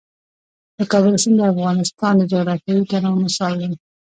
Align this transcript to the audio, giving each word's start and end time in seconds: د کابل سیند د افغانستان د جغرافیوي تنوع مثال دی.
د 0.77 0.79
کابل 0.91 1.13
سیند 1.23 1.37
د 1.39 1.49
افغانستان 1.53 2.13
د 2.17 2.23
جغرافیوي 2.31 2.83
تنوع 2.89 3.15
مثال 3.25 3.53
دی. 3.61 3.69